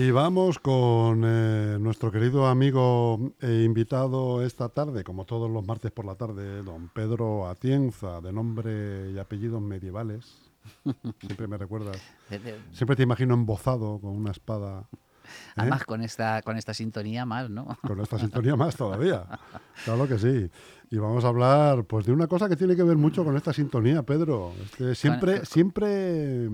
[0.00, 5.90] Y vamos con eh, nuestro querido amigo e invitado esta tarde, como todos los martes
[5.90, 10.52] por la tarde, don Pedro Atienza, de nombre y apellidos medievales.
[11.20, 12.00] Siempre me recuerdas.
[12.70, 14.88] Siempre te imagino embozado con una espada.
[14.92, 14.96] ¿eh?
[15.56, 17.76] Además, con esta, con esta sintonía más, ¿no?
[17.84, 19.26] Con esta sintonía más todavía.
[19.84, 20.48] Claro que sí.
[20.92, 23.52] Y vamos a hablar pues de una cosa que tiene que ver mucho con esta
[23.52, 24.52] sintonía, Pedro.
[24.62, 26.48] Este, siempre, siempre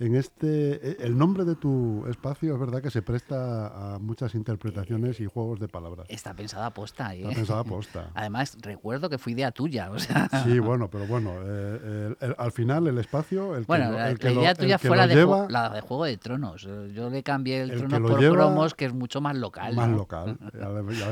[0.00, 4.34] en este, e, el nombre de tu espacio es verdad que se presta a muchas
[4.34, 6.06] interpretaciones y juegos de palabras.
[6.08, 7.20] Está pensada aposta, ¿eh?
[7.20, 8.10] Está pensada aposta.
[8.14, 10.28] Además, recuerdo que fui idea tuya, o sea...
[10.42, 14.40] Sí, bueno, pero bueno, eh, al final el espacio, el bueno, que, el que la
[14.40, 16.62] idea tuya fue la de, la de, Juego de Tronos.
[16.62, 19.74] Yo le cambié el, trono por cromos, que es mucho más local.
[19.74, 20.38] Más local.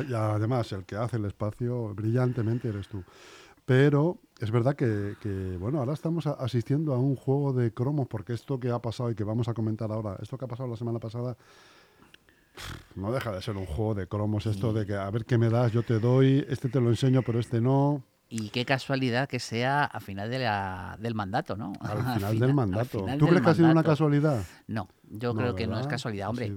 [0.08, 3.04] y además, el que hace el espacio brillantemente eres tú.
[3.68, 5.14] Pero es verdad que,
[5.60, 9.14] bueno, ahora estamos asistiendo a un juego de cromos, porque esto que ha pasado y
[9.14, 11.36] que vamos a comentar ahora, esto que ha pasado la semana pasada,
[12.94, 15.50] no deja de ser un juego de cromos, esto de que a ver qué me
[15.50, 18.02] das, yo te doy, este te lo enseño, pero este no.
[18.30, 21.72] Y qué casualidad que sea a final de la, del mandato, ¿no?
[21.80, 23.06] Al final, del mandato.
[23.18, 24.44] ¿Tú crees que ha sido una casualidad?
[24.66, 26.28] No, yo creo que no es casualidad.
[26.28, 26.52] Hombre,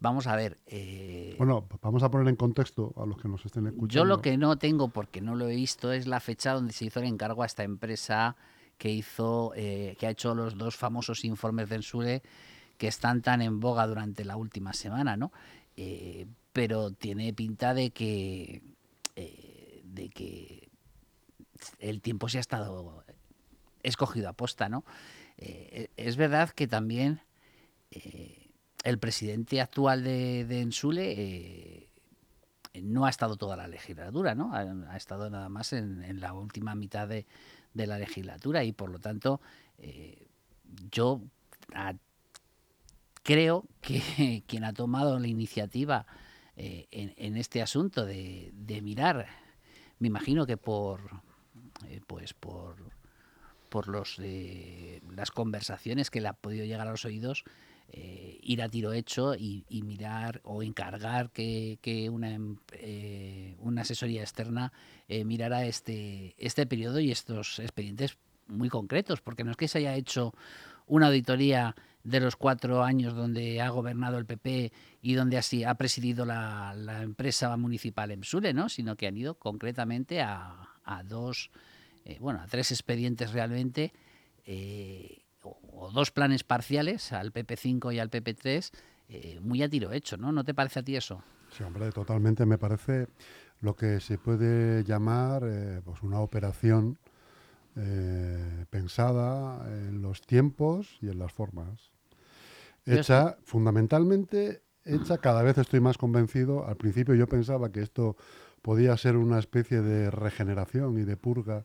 [0.00, 0.58] vamos a ver.
[0.66, 3.94] Eh, bueno, vamos a poner en contexto a los que nos estén escuchando.
[3.94, 6.86] Yo lo que no tengo, porque no lo he visto, es la fecha donde se
[6.86, 8.34] hizo el encargo a esta empresa
[8.76, 12.22] que hizo, eh, que ha hecho los dos famosos informes del SURE
[12.78, 15.30] que están tan en boga durante la última semana, ¿no?
[15.76, 18.60] Eh, pero tiene pinta de que,
[19.14, 20.61] de que
[21.78, 23.04] el tiempo se ha estado
[23.82, 24.84] escogido a posta, ¿no?
[25.38, 27.20] Eh, es verdad que también
[27.90, 28.50] eh,
[28.84, 31.88] el presidente actual de, Ensule eh,
[32.82, 34.54] no ha estado toda la legislatura, ¿no?
[34.54, 37.26] Ha, estado nada más en, la última mitad de,
[37.74, 39.40] la legislatura y por lo tanto
[40.90, 41.22] yo
[43.22, 46.06] creo que quien ha tomado la iniciativa
[46.56, 49.26] en, este asunto de mirar,
[49.98, 51.22] me imagino que por
[51.88, 52.76] eh, pues por,
[53.68, 57.44] por los, eh, las conversaciones que le ha podido llegar a los oídos,
[57.94, 62.56] eh, ir a tiro hecho y, mirar o encargar que, una, em,
[63.58, 64.72] una asesoría externa
[65.26, 68.16] mirara este, este periodo y estos expedientes
[68.46, 70.32] muy concretos, porque no es que se haya hecho
[70.86, 74.72] una auditoría de los cuatro años donde ha gobernado el PP
[75.02, 78.68] y donde así ha presidido la, la empresa municipal EMSURE, ¿no?
[78.68, 81.50] sino que han ido concretamente a, a dos
[82.04, 83.92] eh, bueno, a tres expedientes realmente,
[84.44, 88.72] eh, o, dos planes parciales, al PP5 y al PP3,
[89.08, 90.32] eh, muy a tiro hecho, ¿no?
[90.32, 91.22] ¿No te parece a ti eso?
[91.50, 92.46] Sí, hombre, totalmente.
[92.46, 93.08] Me parece
[93.60, 95.42] lo que se puede llamar
[95.84, 96.98] pues una operación
[98.70, 101.92] pensada en los tiempos y en las formas.
[102.86, 106.66] Hecha, fundamentalmente, hecha, cada vez estoy más convencido.
[106.66, 108.16] Al principio yo pensaba que esto
[108.62, 111.64] podía ser una especie de regeneración y de purga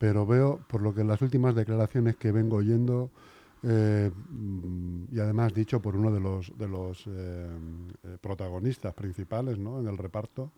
[0.00, 3.10] pero veo, por lo que en las últimas declaraciones que vengo oyendo,
[3.62, 4.10] eh,
[5.12, 7.46] y además dicho por uno de los, de los eh,
[8.04, 9.78] eh, protagonistas principales ¿no?
[9.78, 10.52] en el reparto,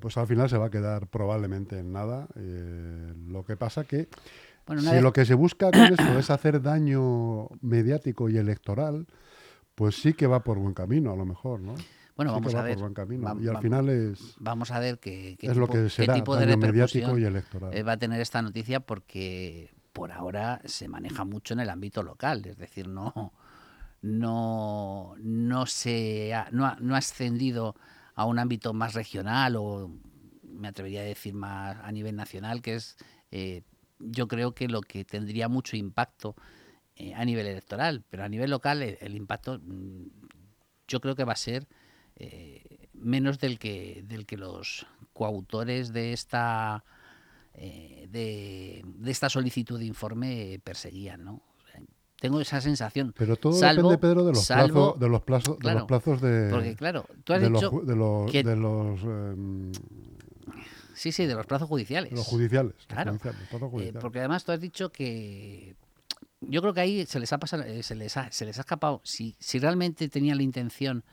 [0.00, 2.26] pues al final se va a quedar probablemente en nada.
[3.28, 4.08] lo que pasa que
[4.78, 9.06] si lo que se busca con esto es hacer daño mediático y electoral,
[9.74, 11.74] pues sí que va por buen camino a lo mejor, ¿no?
[12.16, 12.78] Bueno, vamos a ver.
[13.40, 14.36] y al final es.
[14.38, 17.74] Vamos a ver qué, es lo que será, tipo de mediático y electoral.
[17.74, 22.02] Eh, va a tener esta noticia porque por ahora se maneja mucho en el ámbito
[22.02, 23.32] local, es decir, no,
[24.02, 27.74] no, no se ha, no, ha, ascendido
[28.14, 29.90] a un ámbito más regional o
[30.42, 32.96] me atrevería a decir más a nivel nacional, que es
[33.30, 33.62] eh,
[33.98, 36.36] yo creo que lo que tendría mucho impacto
[36.96, 40.06] eh, a nivel electoral, pero a nivel local el impacto mm,
[40.86, 41.66] yo creo que va a ser
[42.16, 46.84] eh, menos del que, del que los coautores de esta,
[47.54, 51.42] eh, de, esta solicitud de informe perseguían, ¿no?
[52.20, 53.12] tengo esa sensación.
[53.18, 56.48] Pero todo depende, Pedro, de los plazos, de los plazos, de los plazos de.
[56.50, 59.72] Porque claro, tú has dicho de los, de los em,
[60.94, 62.12] sí, sí, de los plazos judiciales.
[62.12, 62.74] Los judiciales.
[62.86, 63.18] Claro.
[63.78, 65.76] Eh, porque además tú has dicho que
[66.40, 69.02] yo creo que ahí se les ha pasado, se les ha, se les ha escapado.
[69.04, 71.04] Si, si realmente tenían la intención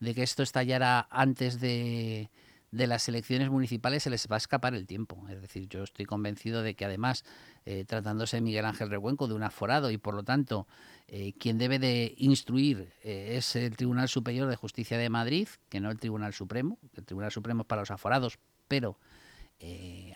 [0.00, 2.30] de que esto estallara antes de,
[2.70, 5.26] las elecciones municipales se les va a escapar el tiempo.
[5.28, 7.24] Es decir, yo estoy convencido de que además,
[7.64, 10.66] eh, tratándose de Miguel Ángel Recuenco, de un aforado, y por lo tanto,
[11.08, 15.80] eh, quien debe de instruir eh, es el Tribunal Superior de Justicia de Madrid, que
[15.80, 16.78] no el Tribunal Supremo.
[16.94, 18.98] El Tribunal Supremo es para los aforados, pero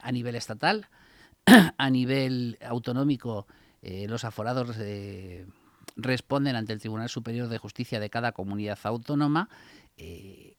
[0.03, 0.87] a nivel estatal,
[1.77, 3.49] a nivel autonómico,
[3.83, 4.77] los aforados
[5.97, 9.49] responden ante el Tribunal Superior de Justicia de cada comunidad autónoma,
[9.97, 10.57] eh,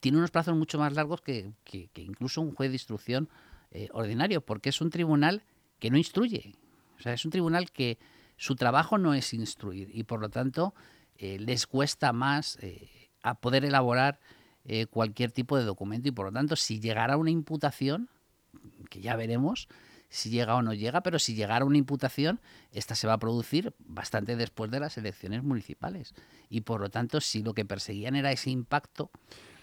[0.00, 1.52] tiene unos plazos mucho más largos que,
[1.96, 3.28] incluso un juez de instrucción
[3.70, 5.42] eh, ordinario, porque es un tribunal
[5.78, 6.54] que no instruye.
[6.98, 7.98] O sea, es un tribunal que
[8.36, 10.74] su trabajo no es instruir y por lo tanto
[11.16, 12.58] eh, les cuesta más
[13.22, 14.20] a poder elaborar
[14.90, 18.10] cualquier tipo de documento y por lo tanto si llegara una imputación,
[18.90, 19.66] que ya veremos,
[20.08, 22.40] si llega o no llega, pero si llegara una imputación,
[22.72, 26.14] esta se va a producir bastante después de las elecciones municipales.
[26.48, 29.10] Y por lo tanto, si lo que perseguían era ese impacto,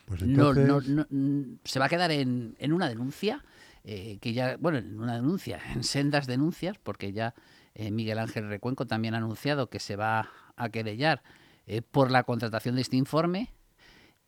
[0.06, 3.44] pues no, mm, se va a quedar en, una denuncia,
[3.84, 7.34] eh, que ya, bueno, en una denuncia, en sendas denuncias, porque ya
[7.74, 11.24] eh, Miguel Ángel Recuenco también ha anunciado que se va a querellar
[11.66, 13.52] eh, por la contratación de este informe,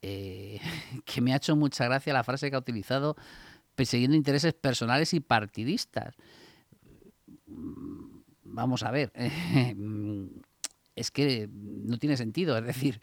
[0.00, 3.16] que me ha hecho mucha gracia la frase que ha utilizado
[3.78, 6.16] persiguiendo intereses personales y partidistas.
[7.46, 9.12] Vamos a ver,
[10.96, 13.00] es que no tiene sentido, es decir,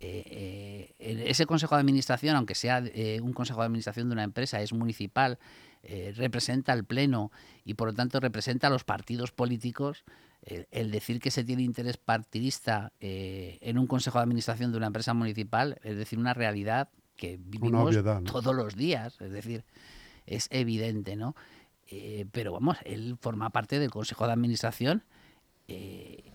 [0.00, 4.24] eh, eh, ese consejo de administración, aunque sea eh, un consejo de administración de una
[4.24, 5.38] empresa, es municipal,
[6.16, 7.30] representa al pleno
[7.64, 10.02] y por lo tanto representa a los partidos políticos.
[10.42, 15.14] el decir que se tiene interés partidista en un consejo de administración de una empresa
[15.14, 19.20] municipal es decir una realidad que vivimos todos los días.
[19.20, 19.64] Es decir,
[20.26, 21.34] es evidente, ¿no?
[21.88, 25.04] Eh, pero vamos, él forma parte del Consejo de Administración
[25.68, 26.32] eh,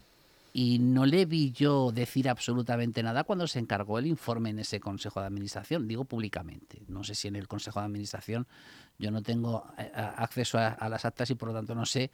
[0.53, 4.79] y no le vi yo decir absolutamente nada cuando se encargó el informe en ese
[4.79, 6.83] Consejo de Administración, digo públicamente.
[6.87, 8.47] No sé si en el Consejo de Administración
[8.97, 12.11] yo no tengo eh, acceso a, las actas y por lo tanto no sé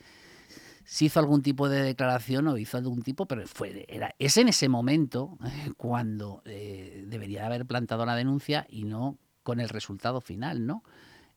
[0.83, 4.47] si hizo algún tipo de declaración o hizo algún tipo, pero fue era es en
[4.47, 5.37] ese momento
[5.75, 10.83] cuando debería haber plantado la denuncia y no con el resultado final, ¿no?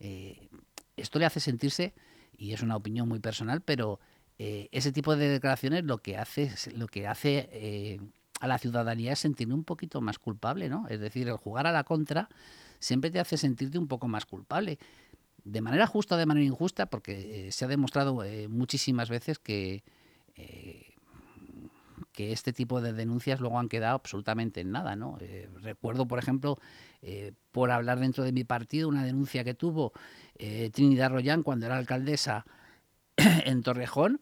[0.01, 0.49] Eh,
[0.97, 1.95] esto le hace sentirse,
[2.37, 4.01] y es una opinión muy personal, pero
[4.39, 8.01] eh, ese tipo de declaraciones lo que hace, lo que hace eh,
[8.41, 10.89] a la ciudadanía es sentirme un poquito más culpable, ¿no?
[10.89, 12.29] Es decir, el jugar a la contra
[12.79, 14.79] siempre te hace sentirte un poco más culpable.
[15.45, 19.85] De manera justa o de manera injusta, porque se ha demostrado muchísimas veces que
[22.13, 24.97] que este tipo de denuncias luego han quedado absolutamente en nada.
[24.97, 25.17] ¿no?
[25.21, 26.59] Eh, recuerdo, por ejemplo,
[27.03, 29.93] eh, por hablar dentro de mi partido, una denuncia que tuvo
[30.37, 32.45] eh, Trinidad Royan cuando era alcaldesa
[33.17, 34.21] en Torrejón,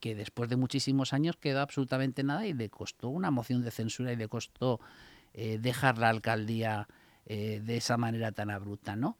[0.00, 4.10] que después de muchísimos años quedó absolutamente nada y le costó una moción de censura
[4.10, 4.80] y le costó
[5.34, 6.88] dejar la alcaldía
[7.26, 8.96] de esa manera tan abrupta.
[8.96, 9.18] ¿no?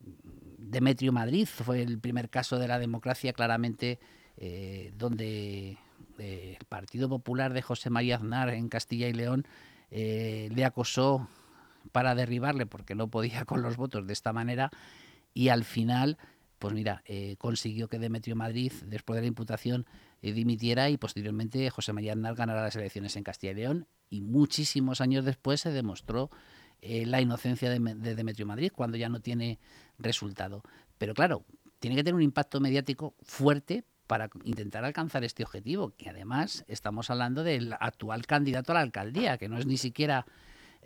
[0.00, 3.98] Demetrio Madrid fue el primer caso de la democracia claramente
[4.96, 5.76] donde
[6.18, 9.46] el Partido Popular de José María Aznar en Castilla y León
[9.90, 11.28] eh, le acosó
[11.92, 14.70] para derribarle porque no podía con los votos de esta manera
[15.34, 16.18] y al final,
[16.58, 19.86] pues mira, eh, consiguió que Demetrio Madrid, después de la imputación,
[20.22, 24.22] eh, dimitiera y posteriormente José María Aznar ganara las elecciones en Castilla y León y
[24.22, 26.30] muchísimos años después se demostró
[26.82, 29.58] la inocencia de Demetrio Madrid cuando ya no tiene
[29.98, 30.62] resultado.
[30.98, 31.44] Pero claro,
[31.80, 37.10] tiene que tener un impacto mediático fuerte para intentar alcanzar este objetivo, que además estamos
[37.10, 40.26] hablando del actual candidato a la alcaldía, que no es ni siquiera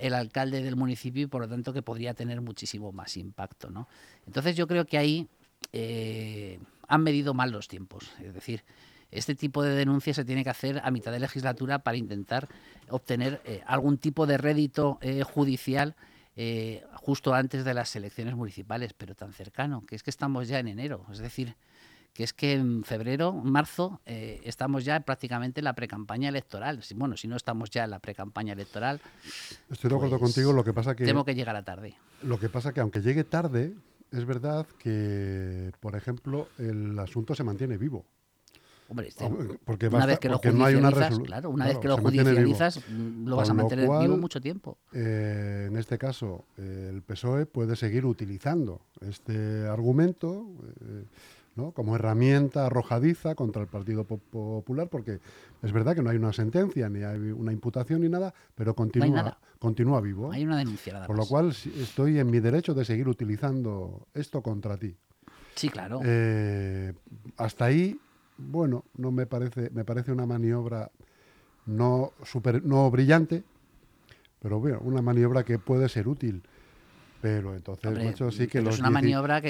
[0.00, 3.70] el alcalde del municipio y por lo tanto que podría tener muchísimo más impacto.
[3.70, 3.88] ¿no?
[4.26, 5.28] Entonces yo creo que ahí
[5.72, 6.58] eh,
[6.88, 8.10] han medido mal los tiempos.
[8.20, 8.64] Es decir,
[9.10, 12.48] este tipo de denuncias se tiene que hacer a mitad de legislatura para intentar
[12.88, 15.94] obtener eh, algún tipo de rédito eh, judicial
[16.94, 20.68] justo antes de las elecciones municipales, pero tan cercano, que es que estamos ya en
[20.68, 21.04] enero.
[21.12, 21.54] Es decir,
[22.12, 26.80] que es que en febrero, marzo, eh, estamos ya prácticamente en la precampaña electoral.
[26.96, 29.00] Bueno, si no estamos ya en la precampaña electoral.
[29.70, 31.04] Estoy de acuerdo pues, contigo, lo que pasa que.
[31.04, 31.96] Temo que llegará tarde.
[32.22, 33.74] Lo que pasa que, aunque llegue tarde,
[34.10, 38.04] es verdad que, por ejemplo, el asunto se mantiene vivo.
[38.88, 39.24] Hombre, este,
[39.64, 43.54] porque una vez que lo judicializas, claro, una vez que lo judicializas, lo vas a
[43.54, 44.78] mantener vivo mucho tiempo.
[44.92, 50.44] Eh, en este caso, el PSOE puede seguir utilizando este argumento.
[50.80, 51.04] Eh,
[51.74, 55.20] como herramienta arrojadiza contra el Partido Popular, porque
[55.62, 59.38] es verdad que no hay una sentencia, ni hay una imputación ni nada, pero continúa,
[59.58, 60.32] continúa vivo.
[60.32, 61.06] Hay una denuncia.
[61.06, 64.96] Por lo cual estoy en mi derecho de seguir utilizando esto contra ti.
[65.54, 66.00] Sí, claro.
[66.02, 66.94] Eh,
[67.36, 68.00] hasta ahí,
[68.38, 70.90] bueno, no me parece, me parece una maniobra
[71.66, 73.44] no, super, no brillante,
[74.40, 76.42] pero bueno, una maniobra que puede ser útil.
[77.20, 78.76] Pero entonces, sí que, los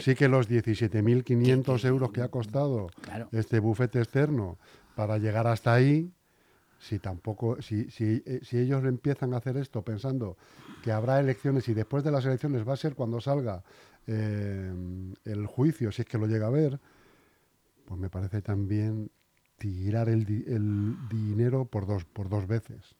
[0.02, 2.88] sí que los 17.500 euros que ha costado
[3.30, 4.58] este bufete externo
[4.96, 6.10] para llegar hasta ahí,
[6.80, 10.36] si tampoco, si, si, eh, si, ellos empiezan a hacer esto pensando
[10.82, 13.62] que habrá elecciones y después de las elecciones va a ser cuando salga
[14.06, 14.72] eh,
[15.24, 16.80] el juicio, si es que lo llega a ver,
[17.84, 19.10] pues me parece también
[19.58, 20.24] tirar el,
[21.08, 22.96] dinero por dos, por dos veces.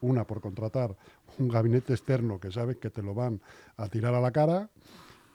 [0.00, 0.96] Una por contratar
[1.38, 3.40] un gabinete externo que sabes que te lo van
[3.76, 4.70] a tirar a la cara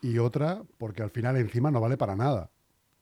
[0.01, 2.49] y otra porque al final encima no vale para nada.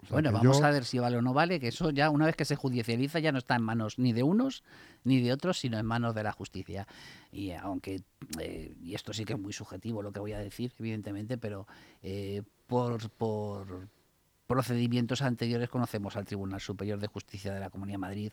[0.10, 2.46] bueno, vamos a ver si vale o no vale, que eso ya una vez que
[2.46, 4.64] se judicializa ya no está en manos ni de unos
[5.04, 6.88] ni de otros, sino en manos de la justicia.
[7.32, 8.02] Y aunque,
[8.40, 11.68] eh, y esto sí que es muy subjetivo lo que voy a decir, evidentemente, pero
[12.04, 13.88] eh, por, por
[14.48, 18.32] procedimientos anteriores conocemos al Tribunal Superior de Justicia de la Comunidad de Madrid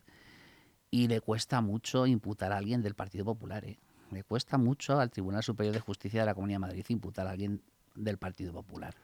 [0.91, 3.65] y le cuesta mucho imputar a alguien del Partido Popular.
[3.65, 3.79] ¿eh?
[4.11, 7.31] Le cuesta mucho al Tribunal Superior de Justicia de la Comunidad de Madrid imputar a
[7.31, 7.63] alguien
[7.95, 8.95] del Partido Popular.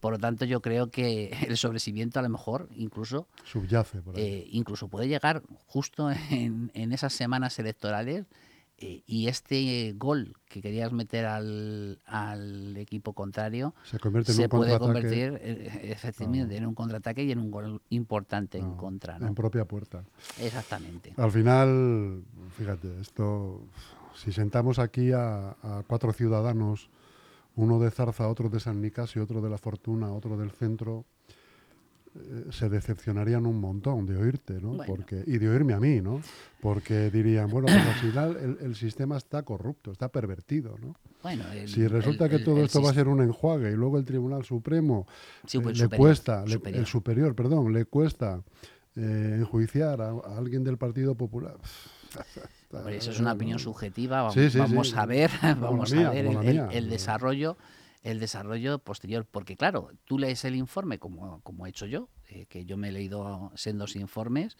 [0.00, 4.88] Por lo tanto, yo creo que el sobrecimiento a lo mejor incluso subyace, eh, incluso
[4.88, 8.26] puede llegar justo en, en esas semanas electorales
[8.78, 14.78] eh, y este gol que querías meter al, al equipo contrario se, convierte en puede
[14.78, 19.16] convertir eh, efectivamente en un contraataque y en un gol importante en contra.
[19.16, 20.04] En propia puerta.
[20.40, 21.14] Exactamente.
[21.16, 23.66] Al final, fíjate, esto,
[24.14, 26.90] si sentamos aquí a, a cuatro ciudadanos,
[27.54, 31.06] uno de Zarza, otro de San Nicasio, otro de La Fortuna, otro del centro,
[32.50, 34.76] se decepcionarían un montón de oírte, ¿no?
[34.86, 36.20] Porque, y de oírme a mí, ¿no?
[36.60, 40.96] Porque dirían, bueno, pues al final el, sistema está corrupto, está pervertido, ¿no?
[41.22, 44.44] Bueno, si resulta que todo esto va a ser un enjuague y luego el Tribunal
[44.44, 45.06] Supremo
[45.52, 48.42] eh, le cuesta, el superior, perdón, le cuesta
[48.96, 51.56] eh, enjuiciar a, alguien del Partido Popular.
[52.88, 54.22] eso es una opinión subjetiva.
[54.56, 57.56] Vamos, a ver, vamos a ver el desarrollo
[58.06, 59.26] el desarrollo posterior.
[59.26, 62.88] Porque claro, tú lees el informe como, como he hecho yo, eh, que yo me
[62.88, 64.56] he leído sendos informes,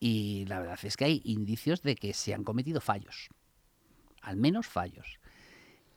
[0.00, 3.28] y la verdad es que hay indicios de que se han cometido fallos,
[4.22, 5.20] al menos fallos,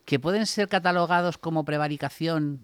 [0.05, 2.63] que pueden ser catalogados como prevaricación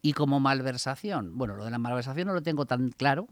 [0.00, 1.36] y como malversación.
[1.36, 3.28] Bueno, lo de la malversación no lo tengo tan claro,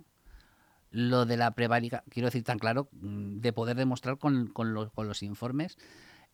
[0.90, 4.92] lo de la prevaricación, quiero decir tan claro, mm, de poder demostrar con, con, los,
[4.92, 5.78] con los informes,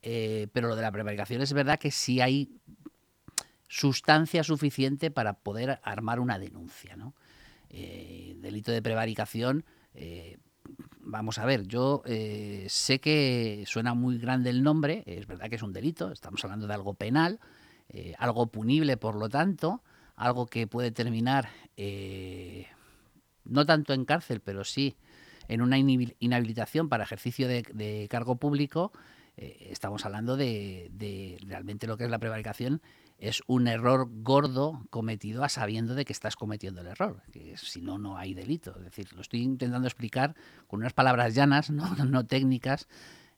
[0.06, 2.60] eh, pero lo de la prevaricación es verdad que sí hay
[3.68, 6.94] sustancia suficiente para poder armar una denuncia.
[6.94, 7.14] ¿no?
[7.70, 10.36] Eh, delito de prevaricación, eh,
[11.00, 12.02] vamos a ver, yo
[12.68, 16.66] sé que suena muy grande el nombre, es verdad que es un delito, estamos hablando
[16.66, 17.40] de algo penal,
[18.18, 19.82] algo punible por lo tanto,
[20.16, 21.48] algo que puede terminar
[23.44, 24.96] no tanto en cárcel, pero sí
[25.48, 28.92] en una inhabilitación para ejercicio de cargo público
[29.36, 32.80] eh, estamos hablando de, realmente lo que es la prevaricación
[33.18, 37.80] es un error gordo cometido a sabiendo de que estás cometiendo el error, que si
[37.80, 38.76] no, no hay delito.
[38.78, 40.34] Es decir, lo estoy intentando explicar
[40.66, 42.88] con unas palabras llanas, no, técnicas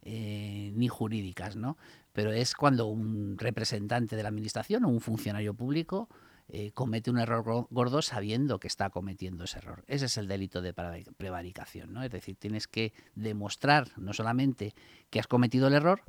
[0.03, 1.77] eh, ni jurídicas, ¿no?
[2.13, 6.09] Pero es cuando un representante de la administración o un funcionario público
[6.49, 9.85] eh, comete un error gordo sabiendo que está cometiendo ese error.
[9.89, 12.05] Ese es el delito de prevaricación, ¿no?
[12.05, 14.75] Es decir, tienes que demostrar no solamente
[15.11, 16.03] que has cometido el error,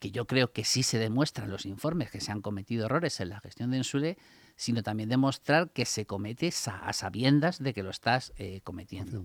[0.00, 3.20] que yo creo que sí se demuestra en los informes que se han cometido errores
[3.20, 4.18] en la gestión de Ensule,
[4.56, 9.24] sino también demostrar que se comete a sabiendas de que lo estás eh, cometiendo.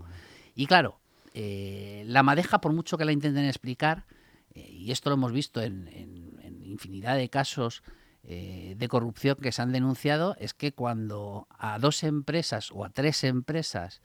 [0.54, 1.00] Y claro,
[1.34, 4.06] eh, la madeja, por mucho que la intenten explicar,
[4.54, 7.84] y esto lo hemos visto en, en infinidad de casos
[8.32, 12.92] eh, de corrupción que se han denunciado es que cuando a dos empresas o a
[12.92, 14.04] tres empresas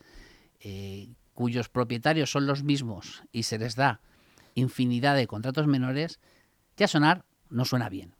[0.61, 4.01] eh, cuyos propietarios son los mismos y se les da
[4.55, 6.21] infinidad de contratos menores,
[6.79, 8.15] ya sonar no suena bien.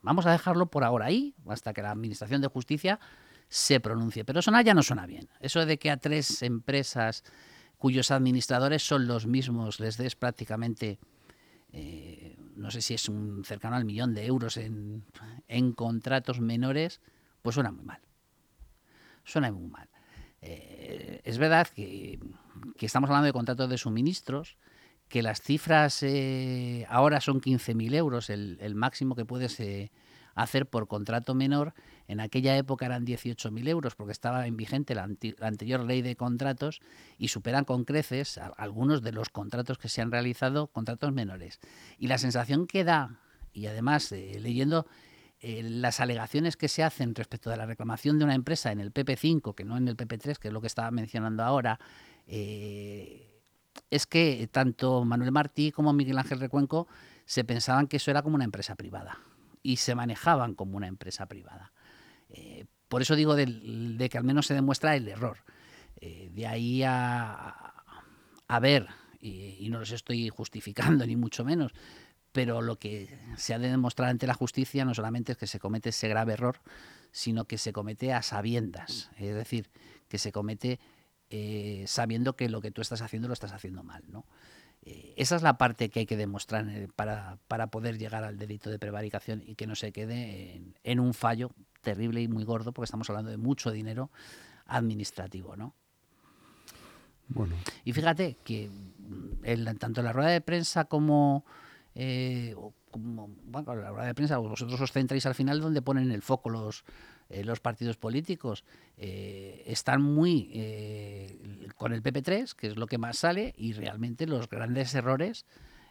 [0.00, 3.00] Vamos a dejarlo por ahora ahí, hasta que la Administración de Justicia
[3.48, 4.24] se pronuncie.
[4.24, 5.28] Pero sonar ya no suena bien.
[5.40, 7.24] Eso de que a tres empresas
[7.78, 11.00] cuyos administradores son los mismos les des prácticamente
[11.72, 15.02] eh, no sé si es un cercano al millón de euros en,
[15.74, 17.00] contratos menores,
[17.42, 18.00] pues suena muy mal.
[19.24, 19.88] Suena muy mal.
[20.42, 22.18] Eh, es verdad que,
[22.78, 24.58] estamos hablando de contratos de suministros,
[25.08, 29.58] que las cifras eh, ahora son 15.000 euros, el, máximo que puedes
[30.34, 31.74] hacer por contrato menor.
[32.10, 36.80] En aquella época eran 18.000 euros porque estaba en vigente la, anterior ley de contratos
[37.18, 41.60] y superan con creces algunos de los contratos que se han realizado, contratos menores.
[41.98, 43.20] Y la sensación que da,
[43.52, 44.88] y además eh, leyendo
[45.38, 48.92] eh, las alegaciones que se hacen respecto de la reclamación de una empresa en el
[48.92, 51.78] PP5, que no en el PP3, que es lo que estaba mencionando ahora,
[52.26, 53.40] eh,
[53.88, 56.88] es que tanto Manuel Martí como Miguel Ángel Recuenco
[57.24, 59.20] se pensaban que eso era como una empresa privada
[59.62, 61.70] y se manejaban como una empresa privada.
[62.32, 65.38] Eh, por eso digo de, que al menos se demuestra el error.
[66.00, 67.84] Eh, de ahí a,
[68.48, 68.88] a ver,
[69.20, 71.72] y, no los estoy justificando ni mucho menos,
[72.32, 75.58] pero lo que se ha de demostrar ante la justicia no solamente es que se
[75.58, 76.60] comete ese grave error,
[77.12, 79.70] sino que se comete a sabiendas, es decir,
[80.08, 80.78] que se comete
[81.28, 84.26] eh, sabiendo que lo que tú estás haciendo lo estás haciendo mal, ¿no?
[84.82, 88.78] Esa es la parte que hay que demostrar para, para, poder llegar al delito de
[88.78, 93.08] prevaricación y que no se quede en, un fallo terrible y muy gordo, porque estamos
[93.10, 94.10] hablando de mucho dinero
[94.66, 95.74] administrativo, ¿no?
[97.28, 97.54] Bueno.
[97.84, 98.70] Y fíjate que
[99.42, 101.44] en, tanto en la rueda de prensa como,
[101.94, 102.56] eh,
[102.90, 106.50] como bueno, la rueda de prensa, vosotros os centráis al final donde ponen el foco
[106.50, 106.84] los,
[107.28, 108.64] eh, los partidos políticos.
[108.96, 114.26] Eh, están muy eh, con el PP3, que es lo que más sale, y realmente
[114.26, 115.46] los grandes errores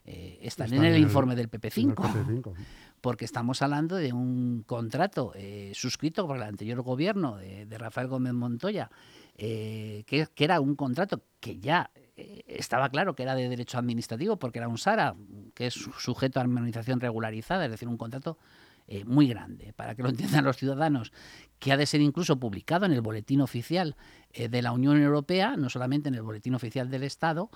[0.06, 1.96] eh, están, están, en el, en el informe del PP5.
[1.96, 2.54] PP5.
[3.02, 8.08] Porque estamos hablando de un contrato eh, suscrito por el anterior gobierno de, de Rafael
[8.08, 8.90] Gómez Montoya,
[9.38, 14.38] eh, que, era un contrato que ya eh, estaba claro que era de derecho administrativo,
[14.38, 15.16] porque era un SARA,
[15.54, 18.38] que es sujeto a armonización regularizada, es decir, un contrato
[18.92, 21.14] eh, muy grande, para que lo entiendan los ciudadanos,
[21.60, 23.96] que ha de ser incluso publicado en el boletín oficial
[24.32, 27.52] eh, de la Unión Europea, no solamente en el boletín oficial del Estado,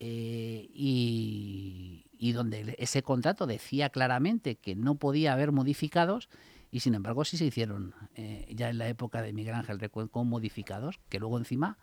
[0.00, 6.28] eh, y, y, donde ese contrato decía claramente que no podía haber modificados
[6.70, 10.24] y sin embargo sí se hicieron eh, ya en la época de Miguel Ángel Recuenco
[10.24, 11.78] modificados que luego encima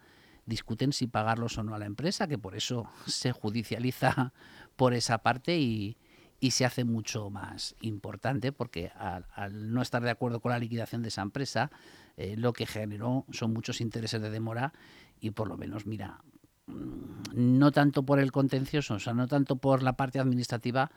[0.46, 4.34] discuten si pagarlos o no a la empresa, que por eso se judicializa
[4.76, 5.98] por esa parte y,
[6.40, 11.02] y se hace mucho más importante porque al, no estar de acuerdo con la liquidación
[11.02, 11.72] de esa empresa,
[12.18, 14.74] eh, lo que generó son muchos intereses de demora
[15.20, 16.22] y por lo menos, mira,
[16.68, 20.92] no tanto por el contencioso, o sea, no tanto por la parte administrativa,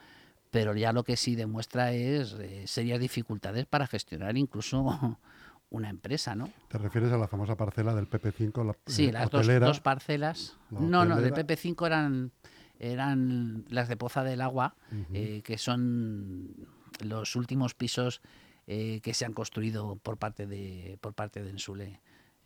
[0.51, 5.19] pero ya lo que sí demuestra es eh, serias dificultades para gestionar incluso
[5.71, 6.49] una empresa, ¿no?
[6.69, 8.65] ¿Te refieres a la famosa parcela del PP5?
[8.65, 10.57] La, sí, las dos, dos, parcelas.
[10.71, 12.33] No, no, del PP5 eran
[12.81, 15.07] eran las de Poza del Agua, uh -huh.
[15.13, 16.55] eh, que son
[17.01, 18.23] los últimos pisos
[18.69, 22.01] eh, que se han construido por parte de por parte de Ensule.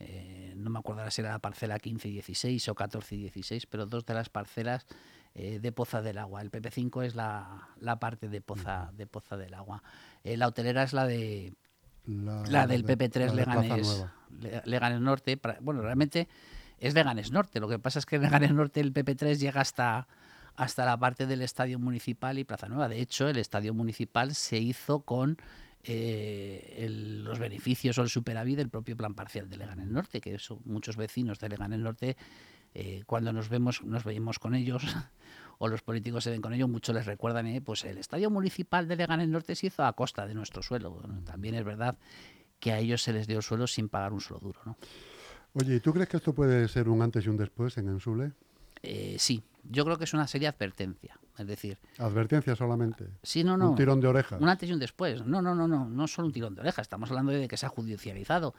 [0.04, 3.66] Eh, no me acuerdo si era la parcela 15 y 16 o 14 y 16,
[3.66, 4.86] pero dos de las parcelas
[5.34, 6.42] eh, de Poza del Agua.
[6.42, 9.82] El PP5 es la, la parte de Poza, de Poza del Agua.
[10.24, 11.54] Eh, la hotelera es la de
[12.04, 14.06] la, la del de, PP3 la Leganés,
[14.64, 15.36] Leganés Norte.
[15.36, 16.28] Para, bueno, realmente
[16.78, 17.60] es Leganés Norte.
[17.60, 20.08] Lo que pasa es que en Leganés Norte el PP3 llega hasta,
[20.56, 22.88] hasta la parte del Estadio Municipal y Plaza Nueva.
[22.88, 25.38] De hecho, el Estadio Municipal se hizo con
[25.84, 30.60] eh, los beneficios o el superávit del propio plan parcial de Leganés Norte, que eso,
[30.64, 32.16] muchos vecinos de Leganés Norte,
[32.74, 34.82] eh, cuando nos vemos, nos veíamos con ellos,
[35.58, 38.88] o los políticos se ven con ellos, muchos les recuerdan, eh, pues el estadio municipal
[38.88, 41.02] de Leganés Norte se hizo a costa de nuestro suelo.
[41.24, 41.98] También es verdad
[42.60, 44.60] que a ellos se les dio el suelo sin pagar un solo duro.
[44.64, 44.76] ¿no?
[45.54, 48.32] Oye, ¿y tú crees que esto puede ser un antes y un después en Ensule?
[48.82, 51.18] Eh, sí, yo creo que es una seria advertencia.
[51.38, 53.06] Es decir, advertencia solamente.
[53.22, 53.70] Sí, no, no.
[53.70, 54.40] Un tirón de orejas.
[54.40, 55.24] Un antes y un después.
[55.24, 56.84] No, no, no, no, no solo un tirón de orejas.
[56.84, 58.54] Estamos hablando de que se ha judicializado.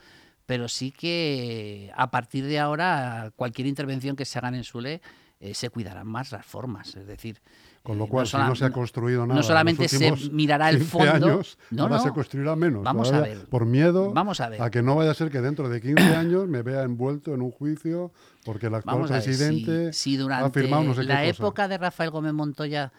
[0.46, 5.02] Pero sí que a partir de ahora, cualquier intervención que se haga en Sule
[5.40, 6.96] eh, se cuidarán más las formas.
[6.96, 7.42] Es decir,
[7.84, 9.39] con lo cual, no, si no se ha construido nada.
[9.39, 11.12] No solamente se mirará el fondo.
[11.12, 12.00] Años, no, no.
[12.00, 12.84] se construirá menos.
[12.84, 13.46] Vamos a ver.
[13.46, 14.62] Por miedo Vamos a, ver.
[14.62, 17.41] a que no vaya a ser que dentro de 15 años me vea envuelto en
[17.41, 18.13] un juicio
[18.46, 21.67] porque el actual Vamos presidente si, si durante ha firmado no sé la qué época
[21.67, 22.93] de Rafael Gómez Montoya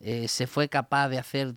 [0.00, 1.54] eh, se fue capaz de hacer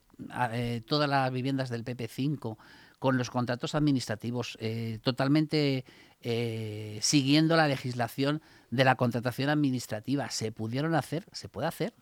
[0.52, 2.58] eh, todas las viviendas del PP5
[3.00, 5.84] con los contratos administrativos eh, totalmente
[6.22, 8.42] eh, siguiendo la legislación
[8.72, 10.30] de la contratación administrativa.
[10.30, 11.26] ¿Se pudieron hacer?
[11.34, 11.94] ¿Se puede hacer?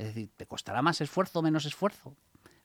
[0.00, 2.16] Es decir, ¿te costará más esfuerzo o menos esfuerzo?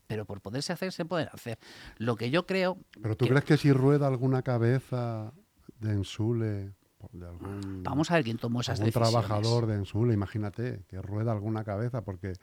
[0.07, 1.59] Pero por poderse hacer, se pueden hacer.
[1.97, 2.77] Lo que yo creo...
[3.01, 5.33] ¿Pero tú que, crees que si rueda alguna cabeza
[5.79, 6.71] de Ensule,
[7.11, 7.83] de algún...
[7.83, 9.11] Vamos a ver quién tomó esas algún decisiones.
[9.11, 12.33] trabajador de Ensule, imagínate, que rueda alguna cabeza, porque...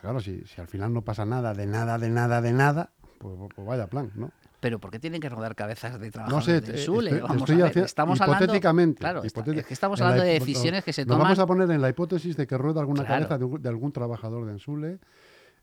[0.00, 3.34] Claro, si, si al final no pasa nada, de nada, de nada, de nada, pues,
[3.54, 4.30] pues vaya plan, ¿no?
[4.64, 7.10] Pero ¿por qué tienen que rodar cabezas de trabajo no sé, de Sule?
[7.10, 10.32] Estoy, vamos estoy a ver, estamos hipotéticamente, hablando, claro, hipotéticamente, es que estamos hablando de
[10.38, 11.22] decisiones que se nos toman.
[11.24, 13.28] vamos a poner en la hipótesis de que rueda alguna Claro.
[13.28, 15.00] cabeza de, de algún trabajador de Ensule.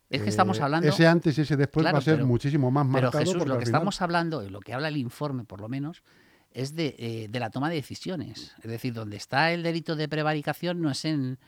[0.08, 0.88] Es que estamos Eh, hablando.
[0.88, 3.18] Ese antes y ese después Claro, va a ser pero- muchísimo más Pero marcado.
[3.18, 6.04] Jesús, porque lo que final- estamos hablando, lo que habla el informe por lo menos,
[6.52, 8.54] es de, eh, de la toma de decisiones.
[8.62, 11.40] Es decir, donde está el delito de prevaricación no es en,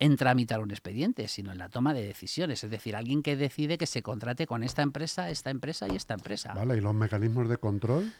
[0.00, 2.64] en tramitar un expediente, sino en la toma de decisiones.
[2.64, 6.14] Es decir, alguien que decide que se contrate con esta empresa, esta empresa y esta
[6.14, 6.54] empresa.
[6.54, 8.12] Vale, ¿y los mecanismos de control?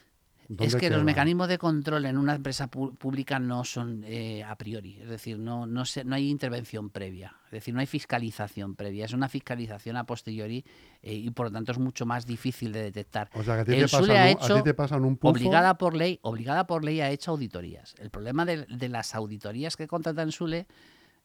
[0.49, 4.57] Es ¿Dónde que los mecanismos de control en una empresa pública no son eh, a
[4.57, 8.75] priori, es decir, no, no, se- no hay intervención previa, es decir, no hay fiscalización
[8.75, 10.65] previa, es una fiscalización a posteriori
[11.01, 13.29] eh, y por lo tanto es mucho más difícil de detectar.
[13.33, 15.15] O sea, que a ti, te pasan, ha un- a hecho ti te pasan un
[15.15, 15.31] pufo.
[15.31, 17.95] Obligada por ley, obligada por ley ha hecho auditorías.
[17.99, 20.67] El problema de, de las auditorías que contratan Sule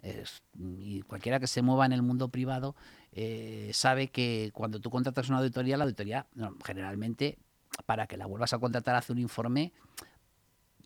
[0.02, 2.74] es- y cualquiera que se mueva en el mundo privado
[3.12, 6.26] eh, sabe que cuando tú contratas una auditoría, la auditoría
[6.64, 7.38] generalmente
[7.86, 9.72] para que la vuelvas a contratar hace un informe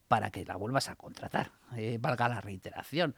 [0.08, 3.14] para que la vuelvas a contratar, eh, valga la reiteración.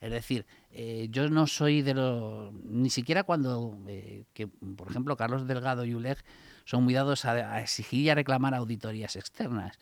[0.00, 2.52] Es decir, eh, yo no soy de los.
[2.64, 3.78] Ni siquiera cuando,
[4.32, 6.18] que, por ejemplo, Carlos Delgado y ULEG
[6.64, 9.78] son muy dados a, exigir y a reclamar auditorías externas.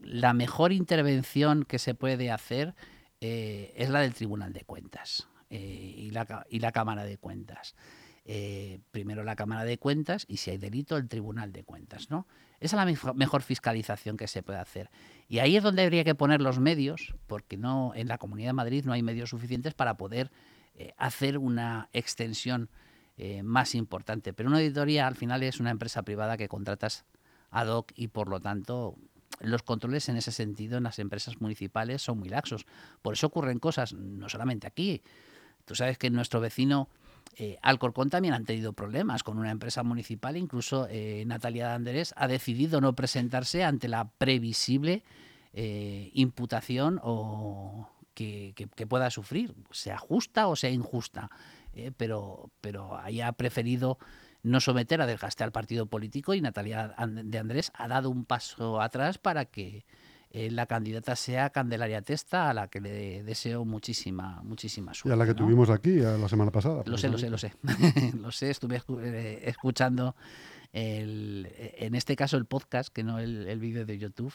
[0.00, 2.74] La mejor intervención que se puede hacer
[3.22, 7.74] es la del Tribunal de Cuentas y la, y, la, Cámara de Cuentas.
[8.90, 12.26] primero la Cámara de Cuentas y si hay delito el Tribunal de Cuentas, ¿no?
[12.62, 14.88] Esa es la mejor fiscalización que se puede hacer.
[15.28, 18.52] Y ahí es donde habría que poner los medios, porque no en la Comunidad de
[18.52, 20.30] Madrid no hay medios suficientes para poder
[20.76, 22.70] eh, hacer una extensión
[23.16, 24.32] eh, más importante.
[24.32, 27.04] Pero una auditoría al final es una empresa privada que contratas
[27.50, 28.96] ad hoc y por lo tanto
[29.40, 32.66] los controles en ese sentido en las empresas municipales son muy laxos.
[33.02, 35.02] Por eso ocurren cosas, no solamente aquí.
[35.64, 36.88] Tú sabes que nuestro vecino
[37.36, 42.28] eh, Alcorcón también han tenido problemas con una empresa municipal, incluso eh, Natalia Andrés ha
[42.28, 45.02] decidido no presentarse ante la previsible
[45.54, 48.54] eh, imputación o que,
[48.88, 51.30] pueda sufrir, sea justa o sea injusta,
[51.96, 53.98] pero, pero ahí ha preferido
[54.42, 58.80] no someter a desgaste al partido político y Natalia de Andrés ha dado un paso
[58.80, 59.84] atrás para que
[60.34, 65.10] eh, la candidata sea Candelaria Testa, a la que le deseo muchísima, muchísima suerte.
[65.10, 66.82] Y a la que tuvimos aquí la semana pasada.
[66.86, 67.52] Lo sé, lo sé, lo sé.
[68.18, 70.16] lo sé, estuve eh, escuchando
[70.72, 74.32] el, en este caso el podcast, que no el, vídeo de YouTube,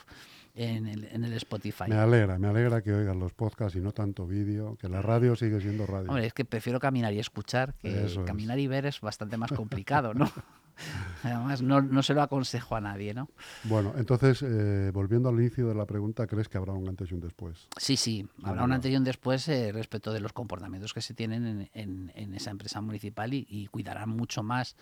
[0.55, 1.85] en el, en el, Spotify.
[1.87, 5.35] Me alegra, me alegra que oigan los podcasts y no tanto vídeo, que la radio
[5.35, 6.09] sigue siendo radio.
[6.09, 10.13] Hombre, es que prefiero caminar y escuchar, que caminar y ver es bastante más complicado,
[10.13, 10.31] ¿no?
[11.23, 13.29] Además, no, se lo aconsejo a nadie, ¿no?
[13.63, 17.15] Bueno, entonces, eh, volviendo al inicio de la pregunta, ¿crees que habrá un antes y
[17.15, 17.67] un después?
[17.77, 21.13] Sí, sí, habrá un antes y un después eh, respecto de los comportamientos que se
[21.13, 24.75] tienen en, esa empresa municipal y, cuidarán mucho más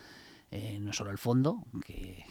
[0.55, 2.25] eh, no solo el fondo, que,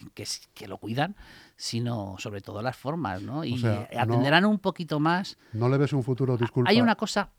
[0.54, 1.14] que, lo cuidan,
[1.56, 3.44] sino sobre todo las formas, ¿no?
[3.44, 5.37] Y atenderán un poquito más.
[5.52, 6.70] ¿No le ves un futuro, disculpa?
[6.70, 7.30] Hay una cosa...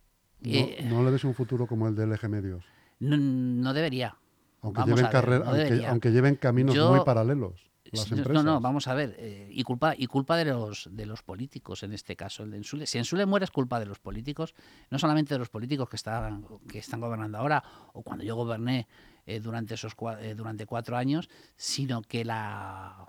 [0.42, 2.66] no, le ves un futuro como el del eje medios?
[3.00, 4.18] no debería.
[4.66, 7.54] Aunque, lleven, caminos muy paralelos.
[7.92, 8.34] Las empresas.
[8.34, 9.16] No, no, vamos a ver.
[9.20, 12.58] Eh, y culpa, y culpa de los de los políticos en este caso, el de
[12.58, 12.88] Ensule.
[12.88, 14.56] Si Ensule muere es culpa de los políticos,
[14.90, 18.88] no solamente de los políticos que están, que están gobernando ahora, o cuando yo goberné
[19.26, 23.08] eh, durante esos eh, durante cuatro años, sino que la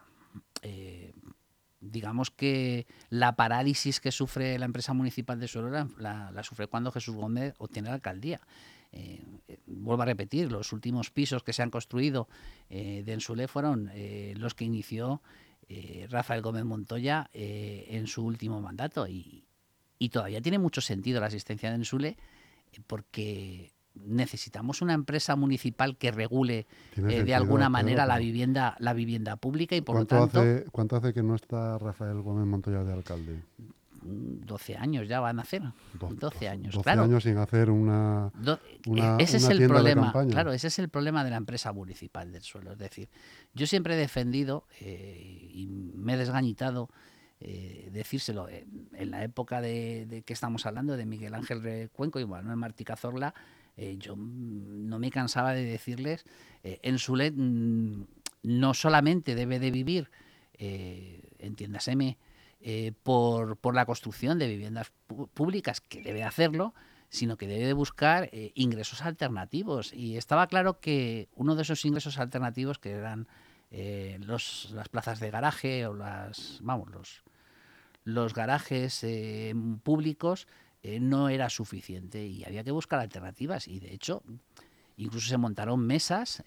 [1.80, 7.14] digamos que la parálisis que sufre la empresa municipal de Sorora la, sufre cuando Jesús
[7.14, 8.40] Gómez obtiene la alcaldía.
[8.92, 9.22] Eh,
[9.66, 12.28] vuelvo a repetir, los últimos pisos que se han construido
[12.70, 15.22] eh, de Ensule fueron eh, los que inició
[16.10, 19.42] Rafael Gómez Montoya en su último mandato y,
[20.12, 22.16] todavía tiene mucho sentido la asistencia de Ensule
[22.86, 23.72] porque
[24.04, 29.80] necesitamos una empresa municipal que regule de alguna manera la vivienda la vivienda pública y
[29.80, 33.42] por lo tanto hace, ¿cuánto hace que no está Rafael Gómez Montoya de alcalde
[34.06, 35.62] 12 años ya van a hacer.
[35.94, 40.78] 12 años, 12 años sin hacer una, e-, ese es el problema, claro, ese es
[40.78, 42.72] el problema de la empresa municipal del suelo.
[42.72, 43.08] Es decir,
[43.54, 46.88] yo siempre he defendido eh, y me he desgañitado
[47.40, 52.26] eh, decírselo eh, en la época de, que estamos hablando de Miguel Ángel Cuenco y
[52.26, 53.34] Manuel Martí Cazorla,
[53.98, 56.24] yo no me cansaba de decirles,
[56.62, 58.04] en Sulet mm,
[58.42, 60.10] no solamente debe de vivir,
[60.58, 62.16] entiéndaseme,
[62.68, 64.90] eh, por, por, la construcción de viviendas
[65.34, 66.74] públicas, que debe hacerlo,
[67.10, 69.92] sino que debe de buscar eh, ingresos alternativos.
[69.92, 73.28] Y estaba claro que uno de esos ingresos alternativos, que eran
[73.70, 77.22] eh, las plazas de garaje o las, vamos, los,
[78.04, 79.06] los garajes
[79.84, 80.48] públicos,
[81.00, 83.68] no era suficiente y había que buscar alternativas.
[83.68, 84.22] Y de hecho,
[84.96, 86.42] incluso se montaron mesas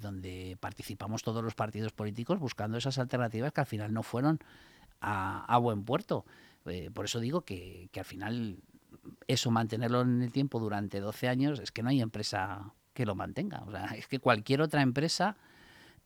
[0.00, 4.40] donde participamos todos los partidos políticos buscando esas alternativas que al final no fueron
[5.00, 6.24] a, buen puerto.
[6.66, 8.58] Eh, por eso digo que, al final
[9.26, 13.14] eso mantenerlo en el tiempo durante 12 años es que no hay empresa que lo
[13.14, 13.62] mantenga.
[13.66, 15.36] O sea, es que cualquier otra empresa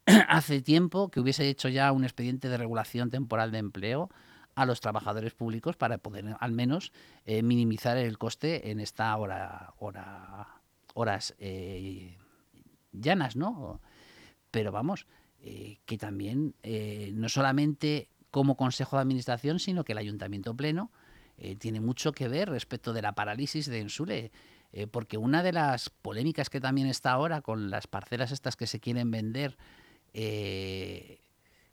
[0.28, 4.10] hace tiempo que hubiese hecho ya un expediente de regulación temporal de empleo
[4.54, 6.92] a los trabajadores públicos para poder al menos
[7.24, 10.60] eh, minimizar el coste en esta hora, hora
[10.94, 12.18] horas eh,
[12.92, 13.80] llanas, ¿no?
[14.50, 15.06] Pero vamos,
[15.40, 16.54] que también
[17.14, 20.90] no solamente como Consejo de Administración, sino que el Ayuntamiento Pleno
[21.36, 24.30] eh, tiene mucho que ver respecto de la parálisis de Ensure.
[24.72, 28.66] Eh, porque una de las polémicas que también está ahora con las parcelas estas que
[28.66, 29.58] se quieren vender
[30.14, 31.20] eh,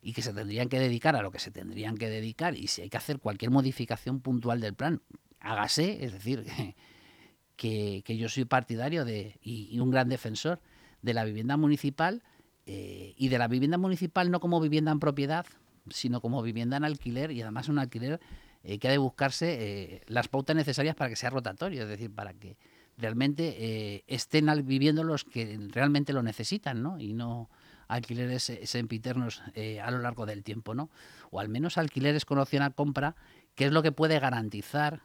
[0.02, 2.82] y que se tendrían que dedicar a lo que se tendrían que dedicar y si
[2.82, 5.02] hay que hacer cualquier modificación puntual del plan,
[5.40, 6.44] hágase, es decir,
[7.56, 10.60] que, yo soy partidario de y, un gran defensor
[11.02, 12.22] de la vivienda municipal
[12.66, 15.44] y de la vivienda municipal no como vivienda en propiedad,
[15.88, 18.20] sino como vivienda en alquiler y además un alquiler
[18.62, 22.14] eh, que ha de buscarse eh, las pautas necesarias para que sea rotatorio, es decir,
[22.14, 22.56] para que
[22.98, 27.00] realmente eh, estén viviendo los que realmente lo necesitan, ¿no?
[27.00, 27.48] Y no
[27.90, 29.42] alquileres sempiternos
[29.82, 30.90] a lo largo del tiempo, ¿no?
[31.30, 33.16] O al menos alquileres con opción a compra,
[33.54, 35.02] que es lo que puede garantizar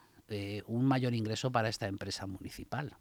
[0.66, 2.96] un mayor ingreso para esta empresa municipal.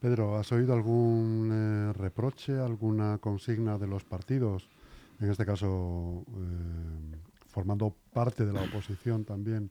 [0.00, 4.68] Pedro, ¿has oído algún reproche, alguna consigna de los partidos?
[5.20, 6.24] En este caso,
[7.46, 9.70] formando parte de la oposición también,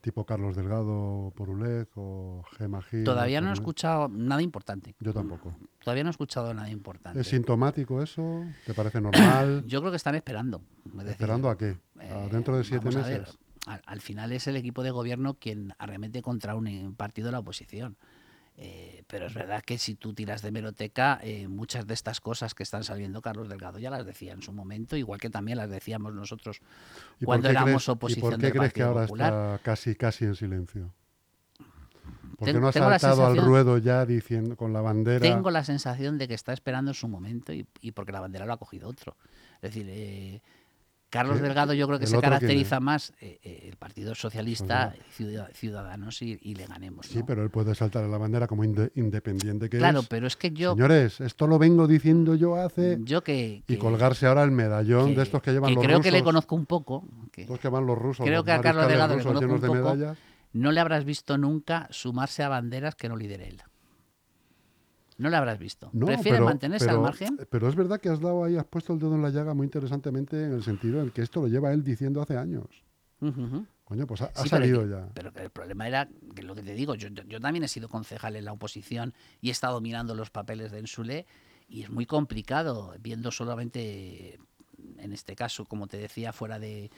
[0.00, 3.04] tipo Carlos Delgado por ULEG o Gema Gil.
[3.04, 4.94] Todavía no he escuchado nada importante.
[5.00, 5.54] Yo tampoco.
[5.82, 7.20] Todavía no he escuchado nada importante.
[7.20, 8.44] ¿Es sintomático eso?
[8.66, 9.64] ¿Te parece normal?
[9.66, 10.62] Yo creo que están esperando.
[11.06, 11.76] ¿Esperando a qué?
[11.98, 13.38] ¿A eh, ¿Dentro de siete meses?
[13.66, 17.96] al, final es el equipo de gobierno quien arremete contra un partido de la oposición.
[18.62, 22.54] Eh, pero es verdad que si tú tiras de meroteca, eh, muchas de estas cosas
[22.54, 25.70] que están saliendo, Carlos Delgado ya las decía en su momento, igual que también las
[25.70, 26.60] decíamos nosotros
[27.24, 28.26] cuando éramos oposición.
[28.26, 30.92] ¿Y por qué crees que ahora está casi, casi en silencio?
[32.36, 35.20] ¿Por qué no ha saltado al ruedo ya diciendo con la bandera?
[35.20, 38.52] Tengo la sensación de que está esperando su momento y, y porque la bandera lo
[38.52, 39.16] ha cogido otro.
[39.62, 40.42] Es decir, eh,
[41.10, 44.94] Carlos Delgado yo creo que se caracteriza más eh, eh, el Partido Socialista,
[45.52, 47.06] Ciudadanos y, le ganemos.
[47.06, 49.80] Sí, pero él puede saltar a la bandera como independiente que es.
[49.80, 50.72] Claro, pero es que yo...
[50.74, 52.98] Señores, esto lo vengo diciendo yo hace...
[53.02, 53.64] Yo que...
[53.66, 56.12] y colgarse ahora el medallón de estos que llevan los creo rusos.
[56.12, 57.04] que le conozco un poco.
[57.32, 58.24] Que, los que van los rusos.
[58.24, 60.16] Creo que a Carlos Delgado le conozco un poco.
[60.52, 63.62] No le habrás visto nunca sumarse a banderas que no lidere él.
[65.20, 65.90] No la habrás visto.
[65.90, 67.38] ¿Prefiere mantenerse al margen?
[67.50, 69.66] Pero es verdad que has dado ahí, has puesto el dedo en la llaga muy
[69.66, 72.64] interesantemente en el sentido en que esto lo lleva él diciendo hace años.
[73.84, 75.10] Coño, pues ha, salido ya.
[75.12, 78.46] Pero el problema era, que lo que te digo, yo, también he sido concejal en
[78.46, 81.26] la oposición y he estado mirando los papeles de Ensule
[81.68, 84.38] y es muy complicado, viendo solamente,
[84.96, 86.90] en este caso, como te decía, fuera de,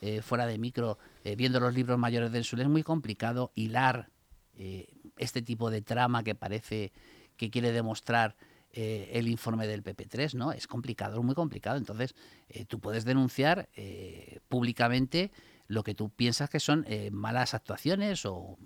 [0.00, 4.08] eh, fuera de micro, eh, viendo los libros mayores de Ensule, es muy complicado hilar
[4.56, 6.90] eh, este tipo de trama que parece
[7.38, 8.36] que quiere demostrar
[8.70, 10.52] eh, el informe del PP3, ¿no?
[10.52, 11.78] Es complicado, es muy complicado.
[11.78, 12.14] Entonces,
[12.50, 15.30] eh, tú puedes denunciar eh, públicamente
[15.68, 18.56] lo que tú piensas que son malas actuaciones o,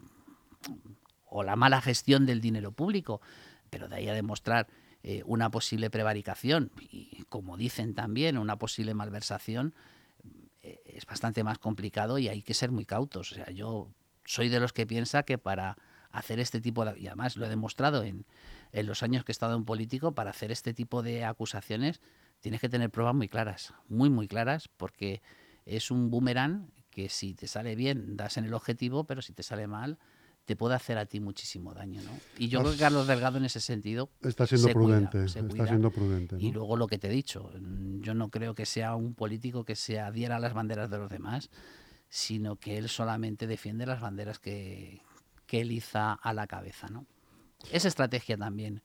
[1.26, 3.20] o, la mala gestión del dinero público,
[3.70, 4.68] pero de ahí a demostrar
[5.24, 9.74] una posible prevaricación y, como dicen también, una posible malversación,
[10.62, 13.32] es bastante más complicado y hay que ser muy cautos.
[13.32, 13.88] O sea, yo
[14.24, 15.76] soy de los que piensa que para
[16.12, 16.98] hacer este tipo de...
[16.98, 18.24] Y además lo he demostrado en,
[18.72, 22.00] en los años que he estado en político, para hacer este tipo de acusaciones
[22.40, 25.22] tienes que tener pruebas muy claras, muy, muy claras, porque
[25.64, 29.42] es un boomerang que si te sale bien das en el objetivo, pero si te
[29.42, 29.98] sale mal
[30.44, 32.10] te puede hacer a ti muchísimo daño, ¿no?
[32.36, 36.36] Y yo creo que Carlos Delgado en ese sentido está siendo prudente, está siendo prudente.
[36.40, 37.52] Y luego lo que te he dicho,
[38.00, 41.10] yo no creo que sea un político que se adhiera a las banderas de los
[41.10, 41.48] demás,
[42.08, 45.00] sino que él solamente defiende las banderas que,
[45.52, 47.04] que él iza a la cabeza, ¿no?
[47.70, 48.80] Esa estrategia también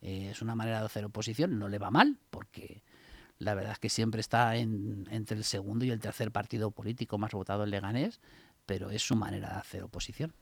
[0.00, 2.82] eh, es una manera de hacer oposición, no le va mal, porque
[3.38, 7.32] la verdad es que siempre está entre el segundo y el tercer partido político más
[7.32, 8.18] votado en Leganés,
[8.64, 10.32] pero es su manera de hacer oposición.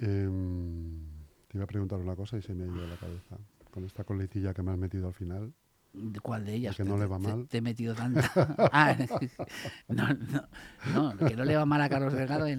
[0.00, 1.00] Em,
[1.48, 3.38] te iba a preguntar una cosa y se me ha ido de la cabeza.
[3.70, 5.54] Con esta coletilla que me has metido al final,
[6.22, 6.76] ¿Cuál de ellas?
[6.76, 7.46] Que no le va mal.
[7.48, 8.30] Te, he metido tanta.
[8.72, 8.96] ah,
[9.88, 10.08] no,
[10.92, 12.58] no, que no le va mal a Carlos Delgado es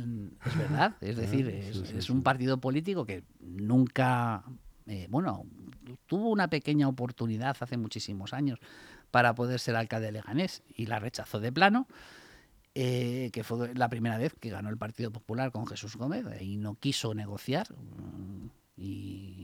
[0.58, 0.96] verdad.
[1.02, 4.44] Es ah, decir, es, un partido político que nunca.
[4.88, 5.46] Eh, bueno,
[6.06, 8.60] tuvo una pequeña oportunidad hace muchísimos años
[9.12, 11.88] para poder ser alcalde de Leganés y la rechazó de plano.
[12.80, 16.58] Eh, que fue la primera vez que ganó el Partido Popular con Jesús Gómez y
[16.58, 17.68] no quiso negociar.
[17.74, 19.37] Mm, y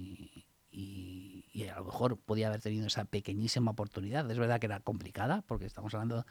[1.74, 4.30] a lo mejor podía haber tenido esa pequeñísima oportunidad.
[4.30, 6.26] Es verdad que era complicada, porque estamos hablando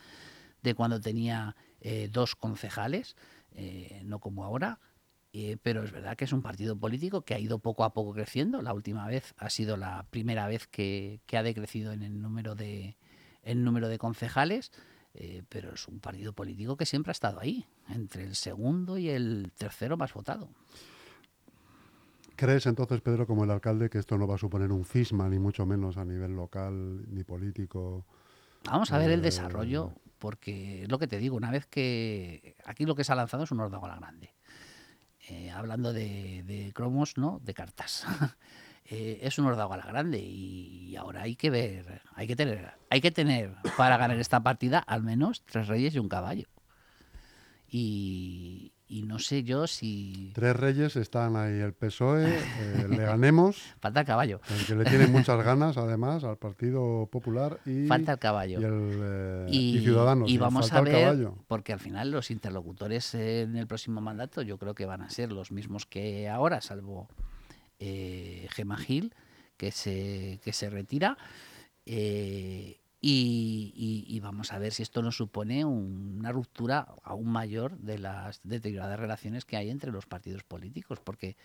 [0.63, 3.17] de cuando tenía eh, dos concejales,
[3.53, 4.79] eh, no como ahora,
[5.33, 8.13] eh, pero es verdad que es un partido político que ha ido poco a poco
[8.13, 8.63] creciendo.
[8.63, 12.97] La última vez ha sido la primera vez que, ha decrecido en el número de,
[13.43, 14.71] el número de concejales.
[15.49, 19.53] pero es un partido político que siempre ha estado ahí, entre el segundo y el
[19.57, 20.49] tercero más votado.
[22.37, 25.39] ¿Crees entonces, Pedro, como el alcalde, que esto no va a suponer un cisma, ni
[25.39, 28.05] mucho menos a nivel local ni político?
[28.65, 32.57] Vamos a ver el eh, desarrollo, porque es lo que te digo, una vez que
[32.65, 34.35] aquí lo que se ha lanzado es un la grande.
[35.29, 37.41] Eh, hablando de, cromos, ¿no?
[37.43, 38.07] De cartas.
[38.95, 43.13] Eh, es un la grande y ahora hay que ver, hay que tener, hay que
[43.13, 46.49] tener para ganar esta partida al menos tres reyes y un caballo.
[47.69, 50.33] Y, y no sé yo si...
[50.35, 53.57] Tres reyes están ahí, el PSOE, eh, le ganemos.
[53.81, 54.43] Falta el caballo.
[54.51, 57.87] El que le tiene muchas ganas, además, al Partido Popular y...
[57.87, 58.61] Falta el caballo.
[58.61, 60.31] Y, el, eh, y, Ciudadanos.
[60.31, 64.75] Y vamos a ver, porque al final los interlocutores en el próximo mandato yo creo
[64.75, 67.09] que van a ser los mismos que ahora, salvo
[67.79, 69.15] eh, Gema Gil,
[69.57, 71.17] que se, que se retira.
[71.87, 78.41] Eh, y, vamos a ver si esto nos supone una ruptura aún mayor de las
[78.45, 81.37] deterioradas relaciones que hay entre los partidos políticos, porque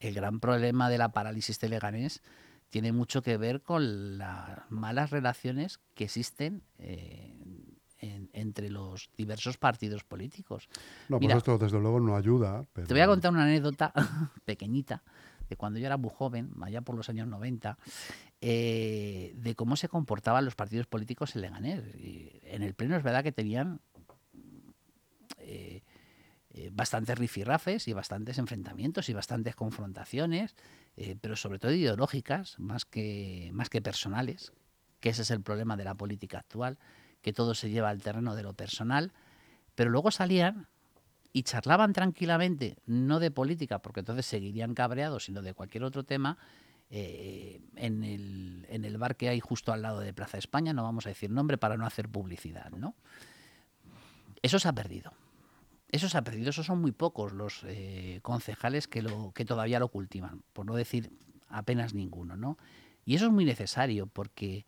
[0.00, 2.22] el gran problema de la parálisis de Leganés
[2.70, 7.36] tiene mucho que ver con las malas relaciones que existen eh,
[8.32, 10.70] entre los diversos partidos políticos.
[11.10, 12.64] No, pues esto desde luego no ayuda.
[12.72, 13.92] Te voy a contar una anécdota
[14.46, 15.02] pequeñita
[15.52, 17.78] de cuando yo era muy joven, allá por los años 90,
[18.40, 21.82] eh, de cómo se comportaban los partidos políticos en Leganés.
[21.94, 23.80] en el pleno es verdad que tenían
[25.38, 25.82] eh,
[26.54, 30.56] eh, bastantes rifirrafes y bastantes enfrentamientos y bastantes confrontaciones,
[31.20, 34.52] pero sobre todo ideológicas, más que, más que personales,
[35.00, 36.78] que ese es el problema de la política actual,
[37.20, 39.12] que todo se lleva al terreno de lo personal,
[39.74, 40.68] pero luego salían
[41.32, 46.36] y charlaban tranquilamente, no de política, porque entonces seguirían cabreados, sino de cualquier otro tema,
[46.90, 50.82] eh, en, el, en, el, bar que hay justo al lado de Plaza España, no
[50.82, 52.94] vamos a decir nombre para no hacer publicidad, ¿no?
[54.42, 55.12] Eso se ha perdido.
[55.88, 56.50] Eso se ha perdido.
[56.50, 60.74] Esos son muy pocos los eh, concejales que, lo, que todavía lo cultivan, por no
[60.74, 61.10] decir
[61.48, 62.58] apenas ninguno, ¿no?
[63.06, 64.66] Y eso es muy necesario porque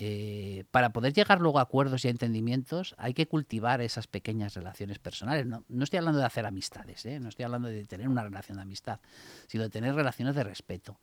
[0.00, 4.54] eh, para poder llegar luego a acuerdos y a entendimientos hay que cultivar esas pequeñas
[4.54, 5.44] relaciones personales.
[5.44, 9.00] No, estoy hablando de hacer amistades, no estoy hablando de tener una relación de amistad,
[9.48, 11.00] sino de tener relaciones de respeto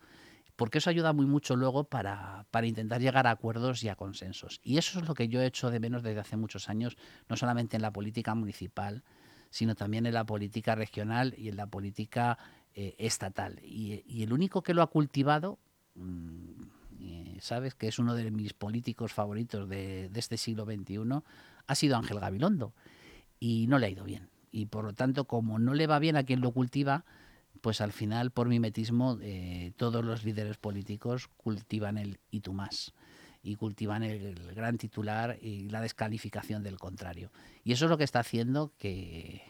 [0.55, 4.62] porque eso ayuda muy mucho luego para, intentar llegar a acuerdos y a consensos.
[4.63, 6.95] Y eso es lo que yo he hecho de menos desde hace muchos años,
[7.27, 9.03] no solamente en la política municipal,
[9.49, 12.38] sino también en la política regional y en la política
[12.73, 13.60] eh, estatal.
[13.63, 15.60] Y, el único que lo ha cultivado,
[15.95, 20.99] mm, eh, sabes, que es uno de mis políticos favoritos de, este siglo XXI,
[21.67, 22.73] ha sido Ángel Gabilondo.
[23.39, 24.29] Y no le ha ido bien.
[24.51, 27.05] Y por lo tanto, como no le va bien a quien lo cultiva,
[27.62, 32.93] pues al final, por mimetismo, eh, todos los líderes políticos cultivan el y tú más
[33.45, 37.31] y cultivan el, gran titular y la descalificación del contrario.
[37.63, 39.43] Y eso es lo que está haciendo que,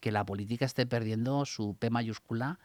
[0.00, 2.58] que la política esté perdiendo su P mayúscula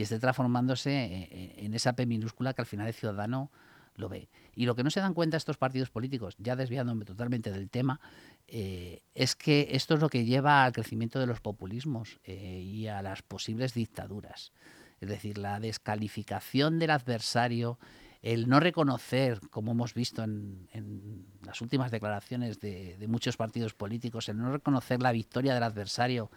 [0.00, 1.28] y esté transformándose
[1.60, 3.50] en, en esa P minúscula que al final el ciudadano
[3.96, 4.30] lo ve.
[4.54, 8.00] Y lo que no se dan cuenta estos partidos políticos, ya desviándome totalmente del tema,
[8.48, 12.86] eh, es que esto es lo que lleva al crecimiento de los populismos eh, y
[12.88, 14.52] a las posibles dictaduras.
[15.00, 17.78] Es decir, la descalificación del adversario,
[18.22, 24.38] el no reconocer, como hemos visto en, las últimas declaraciones de, muchos partidos políticos, el
[24.38, 26.30] no reconocer la victoria del adversario,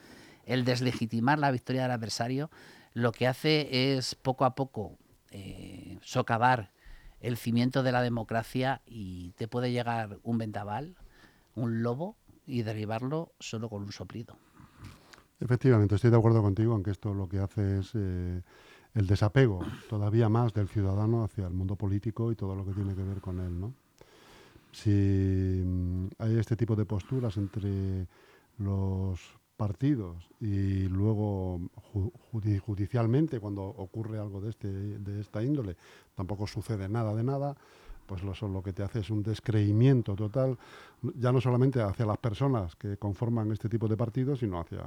[0.46, 2.50] el deslegitimar la victoria del adversario,
[2.94, 4.98] lo que hace es poco a poco
[5.32, 6.72] eh, socavar
[7.20, 10.96] el cimiento de la democracia y te puede llegar un vendaval,
[11.56, 14.38] un lobo y derribarlo solo con un soplido.
[15.40, 18.42] Efectivamente, estoy de acuerdo contigo, aunque esto lo que hace es eh,
[18.94, 22.96] el desapego todavía más del ciudadano hacia el mundo político y todo lo que tiene
[22.96, 23.60] que ver con él.
[23.60, 23.74] ¿no?
[24.72, 28.08] Si mm, hay este tipo de posturas entre
[28.58, 29.20] los
[29.64, 31.62] partidos y luego
[32.66, 35.78] judicialmente cuando ocurre algo de, este, de esta índole
[36.16, 37.56] tampoco sucede nada de nada,
[38.06, 40.58] pues lo, lo que te hace es un descreimiento total,
[41.16, 44.84] ya no solamente hacia las personas que conforman este tipo de partidos, sino hacia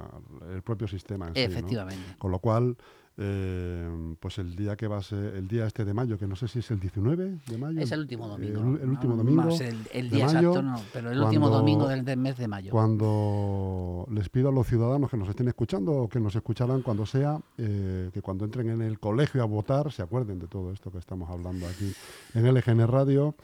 [0.53, 1.29] el propio sistema.
[1.29, 2.15] En Efectivamente.
[2.19, 2.77] Con lo cual,
[3.19, 6.35] eh, pues el día que va a ser, el día este de mayo, que no
[6.35, 7.81] sé si es el 19 de mayo.
[7.81, 8.59] Es el último domingo.
[8.59, 9.49] El, último domingo.
[9.91, 12.71] el, día exacto no, pero el último domingo del, mes de mayo.
[12.71, 17.07] Cuando les pido a los ciudadanos que nos estén escuchando o que nos escucharán cuando
[17.07, 20.91] sea, eh, que cuando entren en el colegio a votar se acuerden de todo esto
[20.91, 21.91] que estamos hablando aquí
[22.35, 23.35] en LGN Radio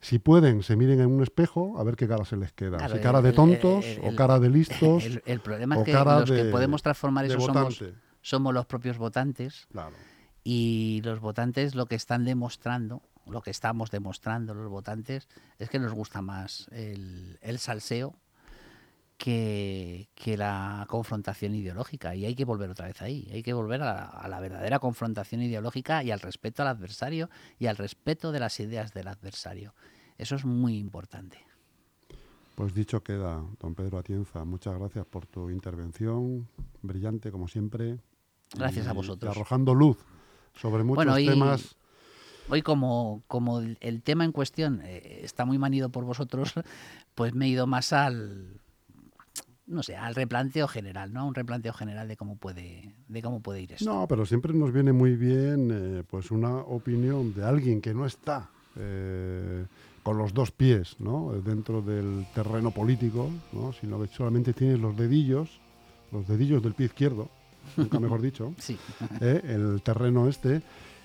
[0.00, 2.88] si pueden, se miren en un espejo a ver qué cara se les queda.
[2.88, 5.04] si cara de tontos o cara de listos.
[5.26, 7.84] El, problema es que los que podemos transformar eso somos
[8.22, 9.66] somos los propios votantes.
[10.42, 15.78] Y los votantes lo que están demostrando, lo que estamos demostrando los votantes, es que
[15.78, 18.18] nos gusta más el, salseo
[19.18, 20.08] que,
[20.38, 22.14] la confrontación ideológica.
[22.14, 23.28] Y hay que volver otra vez ahí.
[23.32, 27.76] Hay que volver a la, verdadera confrontación ideológica y al respeto al adversario y al
[27.76, 29.74] respeto de las ideas del adversario.
[30.16, 31.49] Eso es muy importante.
[32.60, 34.44] Pues dicho queda, don Pedro Atienza.
[34.44, 36.46] Muchas gracias por tu intervención,
[36.82, 37.96] brillante como siempre.
[38.54, 39.34] Gracias a vosotros.
[39.34, 39.96] arrojando luz
[40.52, 41.74] sobre muchos temas.
[42.50, 46.52] Hoy como, como el tema en cuestión eh, está muy manido por vosotros,
[47.14, 48.60] pues me he ido más al
[49.66, 51.26] no sé, al replanteo general, ¿no?
[51.26, 53.90] Un replanteo general de cómo puede, de cómo puede ir esto.
[53.90, 58.04] No, pero siempre nos viene muy bien eh, pues una opinión de alguien que no
[58.04, 59.64] está eh,
[60.02, 61.32] con los dos pies ¿no?
[61.44, 63.72] dentro del terreno político, ¿no?
[63.72, 65.60] sino que solamente tienes los dedillos,
[66.12, 67.28] los dedillos del pie izquierdo,
[67.76, 68.78] nunca mejor dicho, Sí.
[69.20, 69.40] ¿eh?
[69.44, 70.62] el terreno este,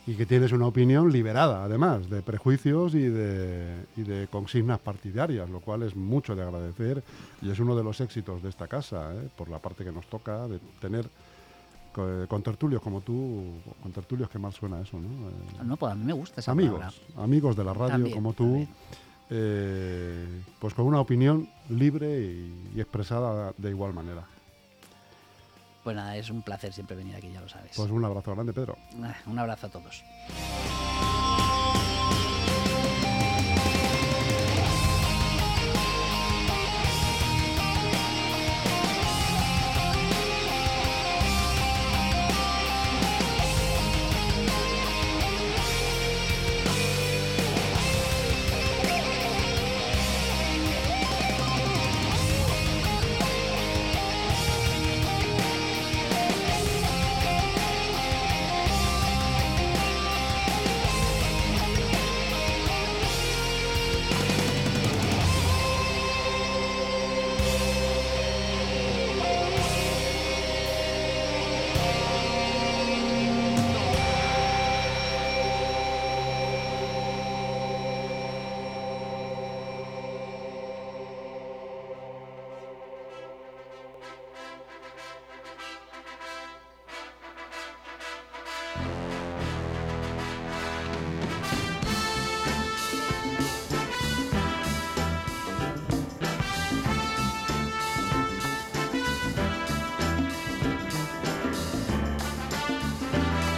[0.07, 5.49] y que tienes una opinión liberada, además, de prejuicios y de, y de consignas partidarias,
[5.49, 7.03] lo cual es mucho de agradecer
[7.41, 9.29] y es uno de los éxitos de esta casa, ¿eh?
[9.35, 11.09] por la parte que nos toca, de tener
[12.27, 15.07] con tertulios como tú, con tertulios que mal suena eso, ¿no?
[15.29, 17.23] Eh, No, pues a mí me gusta esa amigos, palabra.
[17.23, 18.67] amigos de la radio También, como tú,
[19.29, 24.23] eh, pues con una opinión libre y, y expresada de igual manera.
[25.83, 27.71] Pues nada, es un placer siempre venir aquí, ya lo sabes.
[27.75, 28.75] Pues un abrazo grande, Pedro.
[29.03, 30.03] Ah, Un abrazo a todos.